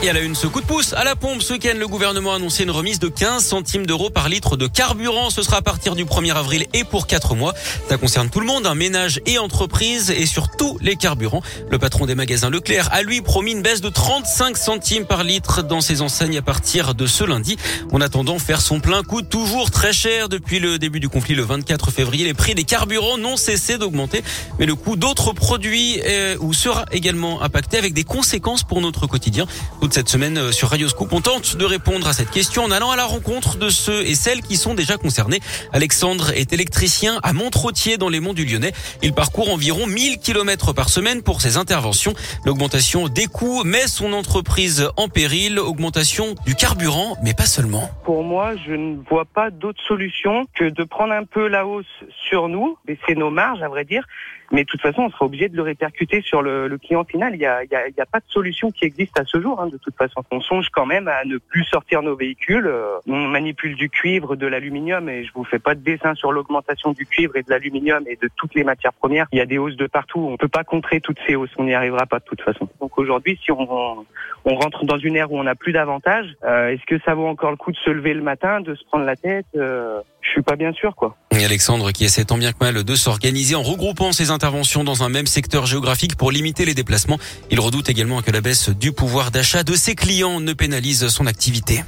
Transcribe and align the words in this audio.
Et 0.00 0.08
à 0.08 0.12
la 0.12 0.20
une, 0.20 0.36
ce 0.36 0.46
coup 0.46 0.60
de 0.60 0.66
pouce 0.66 0.92
à 0.92 1.02
la 1.02 1.16
pompe. 1.16 1.42
Ce 1.42 1.52
week-end, 1.52 1.74
le 1.76 1.88
gouvernement 1.88 2.32
a 2.32 2.36
annoncé 2.36 2.62
une 2.62 2.70
remise 2.70 3.00
de 3.00 3.08
15 3.08 3.44
centimes 3.44 3.84
d'euros 3.84 4.10
par 4.10 4.28
litre 4.28 4.56
de 4.56 4.68
carburant. 4.68 5.28
Ce 5.28 5.42
sera 5.42 5.56
à 5.56 5.62
partir 5.62 5.96
du 5.96 6.04
1er 6.04 6.34
avril 6.34 6.66
et 6.72 6.84
pour 6.84 7.08
4 7.08 7.34
mois. 7.34 7.52
Ça 7.88 7.96
concerne 7.96 8.30
tout 8.30 8.38
le 8.38 8.46
monde, 8.46 8.64
un 8.68 8.76
ménage 8.76 9.20
et 9.26 9.38
entreprise 9.38 10.12
et 10.12 10.26
sur 10.26 10.50
tous 10.56 10.78
les 10.80 10.94
carburants. 10.94 11.42
Le 11.68 11.80
patron 11.80 12.06
des 12.06 12.14
magasins 12.14 12.48
Leclerc 12.48 12.88
a 12.92 13.02
lui 13.02 13.22
promis 13.22 13.50
une 13.50 13.62
baisse 13.62 13.80
de 13.80 13.88
35 13.88 14.56
centimes 14.56 15.04
par 15.04 15.24
litre 15.24 15.64
dans 15.64 15.80
ses 15.80 16.00
enseignes 16.00 16.38
à 16.38 16.42
partir 16.42 16.94
de 16.94 17.08
ce 17.08 17.24
lundi. 17.24 17.56
En 17.90 18.00
attendant, 18.00 18.38
faire 18.38 18.60
son 18.60 18.78
plein 18.78 19.02
coûte 19.02 19.28
toujours 19.28 19.72
très 19.72 19.92
cher. 19.92 20.28
Depuis 20.28 20.60
le 20.60 20.78
début 20.78 21.00
du 21.00 21.08
conflit 21.08 21.34
le 21.34 21.42
24 21.42 21.90
février, 21.90 22.24
les 22.24 22.34
prix 22.34 22.54
des 22.54 22.62
carburants 22.62 23.18
n'ont 23.18 23.36
cessé 23.36 23.78
d'augmenter. 23.78 24.22
Mais 24.60 24.66
le 24.66 24.76
coût 24.76 24.94
d'autres 24.94 25.32
produits 25.32 25.94
est, 25.96 26.36
ou 26.38 26.52
sera 26.52 26.84
également 26.92 27.42
impacté 27.42 27.78
avec 27.78 27.94
des 27.94 28.04
conséquences 28.04 28.62
pour 28.62 28.80
notre 28.80 29.08
quotidien 29.08 29.46
cette 29.92 30.08
semaine 30.08 30.38
euh, 30.38 30.52
sur 30.52 30.68
Radio 30.68 30.88
Scoop. 30.88 31.12
On 31.12 31.20
tente 31.20 31.56
de 31.56 31.64
répondre 31.64 32.06
à 32.08 32.12
cette 32.12 32.30
question 32.30 32.64
en 32.64 32.70
allant 32.70 32.90
à 32.90 32.96
la 32.96 33.04
rencontre 33.04 33.56
de 33.56 33.68
ceux 33.68 34.06
et 34.06 34.14
celles 34.14 34.42
qui 34.42 34.56
sont 34.56 34.74
déjà 34.74 34.96
concernés. 34.96 35.40
Alexandre 35.72 36.30
est 36.30 36.52
électricien 36.52 37.18
à 37.22 37.32
Montretier 37.32 37.96
dans 37.96 38.08
les 38.08 38.20
monts 38.20 38.34
du 38.34 38.44
Lyonnais. 38.44 38.72
Il 39.02 39.12
parcourt 39.12 39.52
environ 39.52 39.86
1000 39.86 40.18
km 40.18 40.72
par 40.72 40.88
semaine 40.88 41.22
pour 41.22 41.40
ses 41.40 41.56
interventions. 41.56 42.14
L'augmentation 42.44 43.08
des 43.08 43.26
coûts 43.26 43.64
met 43.64 43.86
son 43.86 44.12
entreprise 44.12 44.88
en 44.96 45.08
péril. 45.08 45.58
Augmentation 45.58 46.34
du 46.46 46.54
carburant, 46.54 47.16
mais 47.22 47.34
pas 47.34 47.46
seulement. 47.46 47.90
Pour 48.04 48.24
moi, 48.24 48.54
je 48.66 48.72
ne 48.72 48.96
vois 49.08 49.24
pas 49.24 49.50
d'autre 49.50 49.80
solution 49.86 50.46
que 50.54 50.64
de 50.64 50.84
prendre 50.84 51.12
un 51.12 51.24
peu 51.24 51.48
la 51.48 51.66
hausse 51.66 51.86
sur 52.28 52.48
nous, 52.48 52.76
baisser 52.84 53.14
nos 53.14 53.30
marges, 53.30 53.62
à 53.62 53.68
vrai 53.68 53.84
dire, 53.84 54.04
mais 54.50 54.62
de 54.62 54.66
toute 54.66 54.80
façon, 54.80 55.02
on 55.02 55.10
sera 55.10 55.26
obligé 55.26 55.48
de 55.48 55.56
le 55.56 55.62
répercuter 55.62 56.22
sur 56.22 56.42
le, 56.42 56.68
le 56.68 56.78
client 56.78 57.04
final. 57.04 57.34
Il 57.34 57.38
n'y 57.38 57.46
a, 57.46 57.58
a, 57.58 58.02
a, 58.02 58.06
pas 58.06 58.20
de 58.20 58.24
solution 58.28 58.70
qui 58.70 58.84
existe 58.84 59.18
à 59.18 59.24
ce 59.24 59.40
jour. 59.40 59.60
Hein, 59.60 59.68
de 59.68 59.77
toute 59.78 59.96
façon, 59.96 60.22
on 60.30 60.40
songe 60.40 60.68
quand 60.70 60.86
même 60.86 61.08
à 61.08 61.24
ne 61.24 61.38
plus 61.38 61.64
sortir 61.64 62.02
nos 62.02 62.16
véhicules. 62.16 62.66
Euh, 62.66 62.98
on 63.06 63.28
manipule 63.28 63.74
du 63.74 63.88
cuivre, 63.88 64.36
de 64.36 64.46
l'aluminium, 64.46 65.08
et 65.08 65.24
je 65.24 65.32
vous 65.34 65.44
fais 65.44 65.58
pas 65.58 65.74
de 65.74 65.80
dessin 65.80 66.14
sur 66.14 66.32
l'augmentation 66.32 66.92
du 66.92 67.06
cuivre 67.06 67.36
et 67.36 67.42
de 67.42 67.50
l'aluminium 67.50 68.04
et 68.06 68.16
de 68.16 68.28
toutes 68.36 68.54
les 68.54 68.64
matières 68.64 68.92
premières. 68.92 69.26
Il 69.32 69.38
y 69.38 69.42
a 69.42 69.46
des 69.46 69.58
hausses 69.58 69.76
de 69.76 69.86
partout. 69.86 70.20
On 70.20 70.36
peut 70.36 70.48
pas 70.48 70.64
contrer 70.64 71.00
toutes 71.00 71.18
ces 71.26 71.36
hausses. 71.36 71.50
On 71.58 71.64
n'y 71.64 71.74
arrivera 71.74 72.06
pas 72.06 72.18
de 72.18 72.24
toute 72.24 72.42
façon. 72.42 72.68
Donc 72.80 72.98
aujourd'hui, 72.98 73.38
si 73.42 73.52
on, 73.52 74.06
on 74.44 74.54
rentre 74.54 74.84
dans 74.84 74.98
une 74.98 75.16
ère 75.16 75.32
où 75.32 75.38
on 75.38 75.44
n'a 75.44 75.54
plus 75.54 75.72
d'avantages, 75.72 76.34
euh, 76.44 76.68
est-ce 76.68 76.84
que 76.86 76.98
ça 77.04 77.14
vaut 77.14 77.26
encore 77.26 77.50
le 77.50 77.56
coup 77.56 77.72
de 77.72 77.76
se 77.76 77.90
lever 77.90 78.14
le 78.14 78.22
matin, 78.22 78.60
de 78.60 78.74
se 78.74 78.84
prendre 78.84 79.04
la 79.04 79.16
tête 79.16 79.46
euh, 79.56 80.00
Je 80.28 80.32
suis 80.32 80.42
pas 80.42 80.56
bien 80.56 80.72
sûr, 80.72 80.94
quoi. 80.94 81.16
Et 81.30 81.44
Alexandre 81.44 81.90
qui 81.90 82.04
essaie 82.04 82.24
tant 82.24 82.36
bien 82.36 82.52
que 82.52 82.58
mal 82.60 82.84
de 82.84 82.94
s'organiser 82.94 83.54
en 83.54 83.62
regroupant 83.62 84.12
ses 84.12 84.30
interventions 84.30 84.84
dans 84.84 85.02
un 85.02 85.08
même 85.08 85.26
secteur 85.26 85.64
géographique 85.64 86.16
pour 86.16 86.30
limiter 86.30 86.66
les 86.66 86.74
déplacements. 86.74 87.18
Il 87.50 87.60
redoute 87.60 87.88
également 87.88 88.20
que 88.20 88.30
la 88.30 88.42
baisse 88.42 88.68
du 88.68 88.92
pouvoir 88.92 89.30
d'achat 89.30 89.62
de 89.62 89.74
ses 89.74 89.94
clients 89.94 90.40
ne 90.40 90.52
pénalise 90.52 91.08
son 91.08 91.26
activité. 91.26 91.82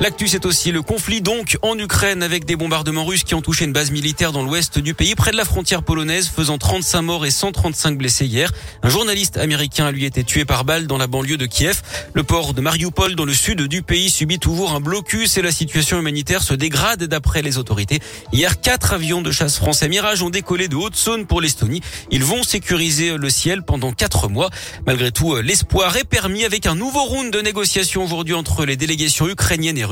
L'actu, 0.00 0.28
c'est 0.28 0.46
aussi 0.46 0.70
le 0.70 0.80
conflit 0.80 1.20
donc 1.20 1.58
en 1.60 1.76
Ukraine 1.76 2.22
avec 2.22 2.44
des 2.44 2.54
bombardements 2.54 3.04
russes 3.04 3.24
qui 3.24 3.34
ont 3.34 3.42
touché 3.42 3.64
une 3.64 3.72
base 3.72 3.90
militaire 3.90 4.30
dans 4.30 4.44
l'ouest 4.44 4.78
du 4.78 4.94
pays, 4.94 5.16
près 5.16 5.32
de 5.32 5.36
la 5.36 5.44
frontière 5.44 5.82
polonaise, 5.82 6.28
faisant 6.28 6.56
35 6.56 7.02
morts 7.02 7.26
et 7.26 7.32
135 7.32 7.98
blessés 7.98 8.24
hier. 8.24 8.52
Un 8.84 8.90
journaliste 8.90 9.38
américain 9.38 9.86
a 9.86 9.90
lui 9.90 10.04
été 10.04 10.22
tué 10.22 10.44
par 10.44 10.64
balle 10.64 10.86
dans 10.86 10.98
la 10.98 11.08
banlieue 11.08 11.36
de 11.36 11.46
Kiev. 11.46 11.82
Le 12.14 12.22
port 12.22 12.54
de 12.54 12.60
Mariupol, 12.60 13.16
dans 13.16 13.24
le 13.24 13.34
sud 13.34 13.62
du 13.62 13.82
pays, 13.82 14.08
subit 14.08 14.38
toujours 14.38 14.72
un 14.72 14.78
blocus 14.80 15.36
et 15.36 15.42
la 15.42 15.50
situation 15.50 15.98
humanitaire 15.98 16.44
se 16.44 16.54
dégrade 16.54 17.02
d'après 17.02 17.42
les 17.42 17.58
autorités. 17.58 17.98
Hier, 18.32 18.60
quatre 18.60 18.92
avions 18.92 19.20
de 19.20 19.32
chasse 19.32 19.56
français 19.56 19.88
Mirage 19.88 20.22
ont 20.22 20.30
décollé 20.30 20.68
de 20.68 20.76
Haute-Saône 20.76 21.26
pour 21.26 21.40
l'Estonie. 21.40 21.80
Ils 22.12 22.22
vont 22.22 22.44
sécuriser 22.44 23.16
le 23.16 23.30
ciel 23.30 23.64
pendant 23.64 23.90
quatre 23.90 24.28
mois. 24.28 24.50
Malgré 24.86 25.10
tout, 25.10 25.34
l'espoir 25.38 25.96
est 25.96 26.04
permis 26.04 26.44
avec 26.44 26.66
un 26.66 26.76
nouveau 26.76 27.02
round 27.02 27.32
de 27.32 27.40
négociations 27.40 28.04
aujourd'hui 28.04 28.34
entre 28.34 28.64
les 28.64 28.76
délégations 28.76 29.28
ukrainiennes 29.28 29.76
et 29.76 29.87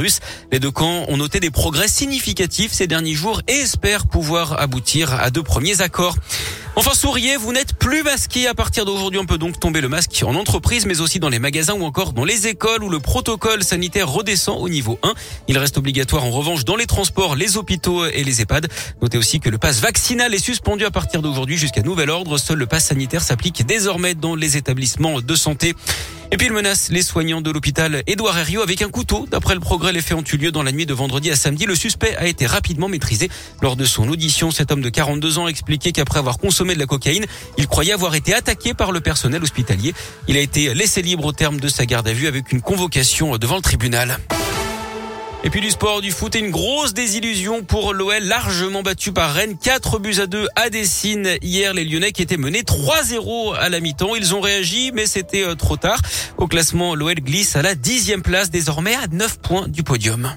les 0.53 0.61
deux 0.61 0.71
camps 0.71 1.05
ont 1.09 1.17
noté 1.17 1.41
des 1.41 1.51
progrès 1.51 1.89
significatifs 1.89 2.73
ces 2.73 2.87
derniers 2.87 3.15
jours 3.15 3.43
et 3.49 3.53
espèrent 3.53 4.07
pouvoir 4.07 4.61
aboutir 4.61 5.15
à 5.15 5.31
deux 5.31 5.43
premiers 5.43 5.81
accords. 5.81 6.17
Enfin, 6.79 6.93
souriez, 6.93 7.39
vous 7.39 7.55
n'êtes 7.55 7.73
plus 7.73 8.03
masqué. 8.03 8.47
À 8.47 8.55
partir 8.55 8.85
d'aujourd'hui, 8.85 9.19
on 9.19 9.25
peut 9.25 9.39
donc 9.39 9.59
tomber 9.59 9.81
le 9.81 9.89
masque 9.89 10.23
en 10.27 10.35
entreprise, 10.35 10.85
mais 10.85 11.01
aussi 11.01 11.19
dans 11.19 11.31
les 11.31 11.39
magasins 11.39 11.73
ou 11.73 11.85
encore 11.85 12.13
dans 12.13 12.27
les 12.27 12.49
écoles 12.49 12.85
où 12.85 12.91
le 12.91 13.01
protocole 13.01 13.65
sanitaire 13.65 14.11
redescend 14.11 14.61
au 14.61 14.69
niveau 14.69 14.99
1. 15.03 15.15
Il 15.49 15.57
reste 15.57 15.79
obligatoire 15.79 16.25
en 16.25 16.31
revanche 16.31 16.67
dans 16.67 16.77
les 16.77 16.85
transports, 16.85 17.35
les 17.35 17.57
hôpitaux 17.57 18.05
et 18.05 18.25
les 18.25 18.43
EHPAD. 18.43 18.69
Notez 19.01 19.17
aussi 19.17 19.41
que 19.41 19.49
le 19.49 19.57
pass 19.57 19.81
vaccinal 19.81 20.35
est 20.35 20.39
suspendu 20.39 20.85
à 20.85 20.91
partir 20.91 21.23
d'aujourd'hui 21.23 21.57
jusqu'à 21.57 21.81
nouvel 21.81 22.11
ordre. 22.11 22.37
Seul 22.37 22.59
le 22.59 22.67
pass 22.67 22.85
sanitaire 22.85 23.23
s'applique 23.23 23.65
désormais 23.65 24.15
dans 24.15 24.35
les 24.35 24.59
établissements 24.59 25.23
de 25.23 25.35
santé. 25.35 25.75
Et 26.33 26.37
puis 26.37 26.49
il 26.49 26.53
menace 26.53 26.89
les 26.91 27.03
soignants 27.03 27.41
de 27.41 27.51
l'hôpital 27.51 28.03
Édouard 28.07 28.39
Herriot 28.39 28.63
avec 28.63 28.83
un 28.83 28.89
couteau. 28.89 29.27
D'après 29.31 29.55
le 29.55 29.61
progrès, 29.61 29.93
les 29.93 30.01
faits 30.01 30.19
ont 30.19 30.25
eu 30.25 30.37
lieu 30.37 30.51
dans 30.51 30.63
la 30.63 30.73
nuit 30.73 30.87
de 30.87 30.95
vendredi 30.95 31.31
à 31.31 31.37
samedi. 31.37 31.67
Le 31.67 31.75
suspect 31.75 32.17
a 32.17 32.27
été 32.27 32.47
rapidement 32.47 32.89
maîtrisé. 32.89 33.31
Lors 33.63 33.77
de 33.77 33.85
son 33.85 34.09
audition, 34.09 34.51
cet 34.51 34.73
homme 34.73 34.83
de 34.83 34.89
42 34.89 35.39
ans 35.39 35.47
a 35.47 35.49
expliqué 35.49 35.93
qu'après 35.93 36.19
avoir 36.19 36.39
consommé 36.39 36.75
de 36.75 36.81
la 36.81 36.87
cocaïne, 36.87 37.27
il 37.59 37.67
croyait 37.69 37.93
avoir 37.93 38.15
été 38.15 38.35
attaqué 38.35 38.75
par 38.75 38.93
le 38.93 39.01
personnel 39.01 39.43
hospitalier. 39.43 39.95
Il 40.27 40.37
a 40.37 40.41
été 40.41 40.75
laissé 40.75 41.01
libre 41.01 41.27
au 41.27 41.33
terme 41.33 41.61
de 41.61 41.69
sa 41.69 41.87
garde 41.87 42.09
à 42.09 42.13
vue 42.13 42.27
avec 42.27 42.51
une 42.53 42.61
convocation 42.61 43.37
devant 43.39 43.57
le 43.57 43.63
tribunal. 43.63 44.19
Et 45.47 45.49
puis 45.49 45.61
du 45.61 45.71
sport, 45.71 46.01
du 46.01 46.11
foot 46.11 46.35
et 46.35 46.41
une 46.41 46.51
grosse 46.51 46.93
désillusion 46.93 47.63
pour 47.63 47.95
l'OL, 47.95 48.21
largement 48.21 48.83
battu 48.83 49.13
par 49.13 49.33
Rennes. 49.33 49.57
4 49.57 50.01
buts 50.01 50.17
à 50.19 50.27
2 50.27 50.49
à 50.57 50.71
Dessine. 50.71 51.37
Hier, 51.41 51.73
les 51.73 51.85
Lyonnais 51.85 52.11
qui 52.11 52.21
étaient 52.21 52.37
menés 52.37 52.63
3-0 52.63 53.55
à 53.55 53.69
la 53.69 53.79
mi-temps. 53.79 54.17
Ils 54.17 54.35
ont 54.35 54.41
réagi, 54.41 54.91
mais 54.93 55.07
c'était 55.07 55.45
euh, 55.45 55.55
trop 55.55 55.77
tard. 55.77 56.01
Au 56.37 56.49
classement, 56.49 56.97
l'OL 56.97 57.15
glisse 57.15 57.55
à 57.55 57.63
la 57.63 57.77
dixième 57.77 58.23
place, 58.23 58.51
désormais 58.51 58.97
à 58.97 59.07
9 59.07 59.39
points 59.39 59.69
du 59.69 59.85
podium. 59.85 60.33